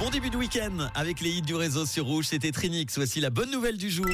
Bon 0.00 0.08
début 0.08 0.30
de 0.30 0.36
week-end 0.38 0.88
avec 0.94 1.20
les 1.20 1.28
hits 1.28 1.42
du 1.42 1.54
réseau 1.54 1.84
sur 1.84 2.06
Rouge, 2.06 2.28
c'était 2.28 2.52
Trinix. 2.52 2.96
Voici 2.96 3.20
la 3.20 3.28
bonne 3.28 3.50
nouvelle 3.50 3.76
du 3.76 3.90
jour. 3.90 4.06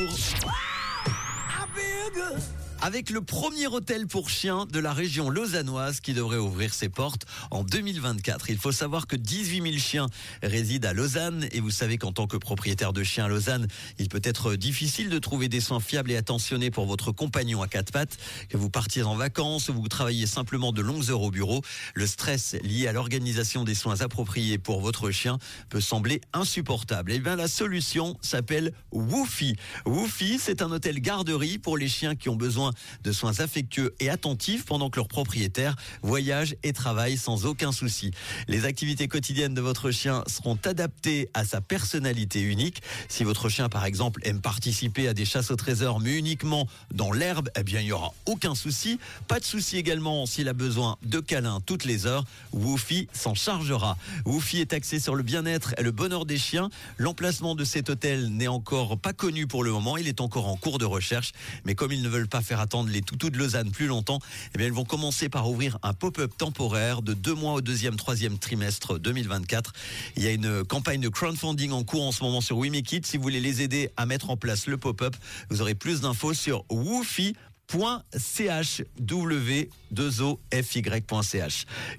Avec 2.83 3.09
le 3.09 3.23
premier 3.23 3.67
hôtel 3.67 4.07
pour 4.07 4.29
chiens 4.29 4.67
de 4.71 4.79
la 4.79 4.93
région 4.93 5.31
lausannoise 5.31 6.01
qui 6.01 6.13
devrait 6.13 6.37
ouvrir 6.37 6.75
ses 6.75 6.91
portes 6.91 7.25
en 7.51 7.65
2024. 7.65 8.51
Il 8.51 8.59
faut 8.59 8.71
savoir 8.71 9.07
que 9.07 9.17
18 9.17 9.63
000 9.63 9.79
chiens 9.79 10.07
résident 10.43 10.91
à 10.91 10.93
Lausanne 10.93 11.49
et 11.53 11.61
vous 11.61 11.71
savez 11.71 11.97
qu'en 11.97 12.13
tant 12.13 12.27
que 12.27 12.37
propriétaire 12.37 12.93
de 12.93 13.03
chiens 13.03 13.25
à 13.25 13.29
Lausanne, 13.29 13.67
il 13.99 14.09
peut 14.09 14.21
être 14.23 14.57
difficile 14.57 15.09
de 15.09 15.19
trouver 15.19 15.49
des 15.49 15.61
soins 15.61 15.81
fiables 15.81 16.11
et 16.11 16.17
attentionnés 16.17 16.71
pour 16.71 16.87
votre 16.87 17.13
compagnon 17.13 17.63
à 17.63 17.67
quatre 17.67 17.93
pattes, 17.93 18.19
que 18.51 18.59
vous 18.59 18.71
partiez 18.71 19.03
en 19.03 19.17
vacances 19.17 19.71
ou 19.71 19.73
vous 19.73 19.89
travaillez 19.89 20.27
simplement 20.27 20.71
de 20.71 20.83
longues 20.83 21.11
heures 21.11 21.23
au 21.23 21.31
bureau. 21.31 21.63
Le 21.95 22.07
stress 22.07 22.57
lié 22.63 22.89
à 22.89 22.93
l'organisation 22.93 23.65
des 23.65 23.75
soins 23.75 24.03
appropriés 24.03 24.59
pour 24.59 24.83
votre 24.83 25.11
chien 25.11 25.39
peut 25.71 25.81
sembler 25.81 26.21
insupportable. 26.35 27.11
Et 27.11 27.21
bien 27.21 27.37
la 27.37 27.49
solution 27.49 28.19
s'appelle 28.21 28.73
Woofy. 28.93 29.57
Woofy, 29.87 30.39
c'est 30.39 30.61
un 30.61 30.71
hôtel 30.71 31.01
garderie 31.01 31.59
pour 31.59 31.79
les 31.79 31.89
chiens 31.89 32.15
qui 32.15 32.29
ont 32.29 32.37
besoin 32.37 32.66
de 33.05 33.13
soins 33.13 33.41
affectueux 33.41 33.95
et 34.01 34.11
attentifs 34.11 34.65
pendant 34.65 34.91
que 34.91 34.97
leur 34.97 35.09
propriétaire 35.09 35.77
voyage 36.03 36.57
et 36.63 36.73
travaille 36.73 37.17
sans 37.17 37.47
aucun 37.47 37.73
souci. 37.73 38.11
Les 38.49 38.65
activités 38.65 39.09
quotidiennes 39.09 39.55
de 39.55 39.61
votre 39.61 39.91
chien 39.91 40.23
seront 40.27 40.59
adaptées 40.65 41.29
à 41.35 41.45
sa 41.45 41.61
personnalité 41.61 42.41
unique. 42.41 42.83
Si 43.09 43.25
votre 43.25 43.49
chien, 43.49 43.69
par 43.69 43.85
exemple, 43.85 44.21
aime 44.25 44.41
participer 44.41 45.09
à 45.09 45.15
des 45.15 45.25
chasses 45.25 45.51
au 45.51 45.57
trésor, 45.57 46.01
mais 46.01 46.13
uniquement 46.13 46.67
dans 46.93 47.13
l'herbe, 47.13 47.49
eh 47.57 47.63
bien, 47.63 47.81
il 47.81 47.87
n'y 47.87 47.93
aura 47.93 48.13
aucun 48.27 48.55
souci. 48.55 48.99
Pas 49.29 49.41
de 49.41 49.45
souci 49.45 49.77
également 49.77 50.27
s'il 50.27 50.49
a 50.49 50.53
besoin 50.53 50.97
de 51.03 51.21
câlins 51.21 51.61
toutes 51.65 51.85
les 51.85 52.07
heures. 52.07 52.25
Woofy 52.53 53.09
s'en 53.13 53.35
chargera. 53.35 53.97
Woofy 54.25 54.61
est 54.61 54.73
axé 54.73 55.01
sur 55.01 55.15
le 55.15 55.23
bien-être 55.23 55.75
et 55.79 55.83
le 55.83 55.91
bonheur 55.91 56.27
des 56.27 56.39
chiens. 56.39 56.71
L'emplacement 56.99 57.55
de 57.55 57.65
cet 57.65 57.91
hôtel 57.91 58.29
n'est 58.29 58.49
encore 58.49 58.99
pas 58.99 59.13
connu 59.13 59.47
pour 59.47 59.65
le 59.65 59.73
moment. 59.73 59.97
Il 59.97 60.09
est 60.09 60.21
encore 60.21 60.49
en 60.49 60.57
cours 60.57 60.79
de 60.79 60.85
recherche. 60.85 61.33
Mais 61.65 61.75
comme 61.75 61.93
ils 61.93 62.03
ne 62.03 62.09
veulent 62.09 62.29
pas 62.29 62.43
faire 62.43 62.56
attendre 62.61 62.91
les 62.91 63.03
toutous 63.03 63.31
de 63.31 63.39
Lausanne 63.39 63.71
plus 63.71 63.87
longtemps, 63.87 64.19
eh 64.55 64.59
bien, 64.59 64.67
ils 64.67 64.73
vont 64.73 64.85
commencer 64.85 65.29
par 65.29 65.49
ouvrir 65.49 65.79
un 65.83 65.93
pop-up 65.93 66.33
temporaire 66.37 67.03
de 67.03 67.15
deux 67.15 67.35
mois 67.35 67.55
au 67.55 67.61
deuxième, 67.61 67.97
troisième 67.97 68.39
trimestre 68.39 68.99
2024. 68.99 69.73
Il 70.17 70.23
y 70.23 70.27
a 70.27 70.33
une 70.33 70.65
campagne 70.65 71.01
de 71.01 71.09
crowdfunding 71.09 71.73
en 71.73 71.85
cours 71.85 72.05
en 72.05 72.13
ce 72.13 72.23
moment 72.23 72.41
sur 72.41 72.59
WeMakeIt. 72.59 73.03
Si 73.05 73.17
vous 73.17 73.23
voulez 73.23 73.41
les 73.41 73.63
aider 73.63 73.91
à 73.97 74.07
mettre 74.07 74.31
en 74.31 74.37
place 74.37 74.67
le 74.67 74.77
pop-up, 74.77 75.17
vous 75.51 75.63
aurez 75.63 75.75
plus 75.75 76.01
d'infos 76.01 76.35
sur 76.35 76.65
woofy 76.71 77.35
w2ofy.ch. 77.69 79.67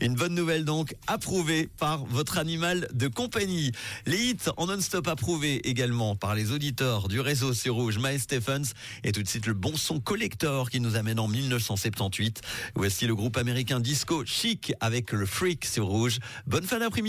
Une 0.02 0.16
bonne 0.16 0.34
nouvelle 0.34 0.66
donc, 0.66 0.96
approuvée 1.08 1.70
par 1.78 2.06
votre 2.06 2.38
animal 2.38 2.88
de 2.94 3.08
compagnie. 3.08 3.72
Les 4.06 4.18
hits 4.18 4.38
en 4.58 4.68
non-stop 4.68 5.08
approuvés 5.08 5.68
également 5.68 6.16
par 6.16 6.36
les 6.36 6.52
auditeurs 6.52 7.08
du 7.08 7.20
réseau 7.20 7.54
sur 7.54 7.76
Rouge, 7.76 7.98
Mae 7.98 8.18
Stephens, 8.18 8.74
et 9.04 9.12
tout 9.12 9.22
de 9.24 9.28
suite 9.28 9.48
le 9.48 9.54
bon 9.54 9.76
son 9.76 10.00
collector 10.00 10.70
qui 10.70 10.80
nous 10.80 10.96
amène 10.96 11.20
en 11.20 11.28
1978. 11.28 12.42
Voici 12.76 13.08
le 13.08 13.16
groupe 13.16 13.38
américain 13.38 13.80
disco 13.80 14.24
chic 14.26 14.74
avec 14.80 15.12
le 15.12 15.26
Freak 15.26 15.66
sur 15.66 15.88
Rouge. 15.88 16.20
Bonne 16.46 16.64
fin 16.64 16.80
d'après-midi. 16.80 17.08